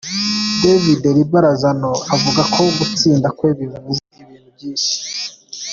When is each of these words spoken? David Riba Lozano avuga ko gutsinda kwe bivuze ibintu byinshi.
David 0.61 1.01
Riba 1.15 1.39
Lozano 1.45 1.91
avuga 2.15 2.41
ko 2.53 2.61
gutsinda 2.77 3.27
kwe 3.37 3.49
bivuze 3.59 4.01
ibintu 4.23 4.49
byinshi. 4.55 4.91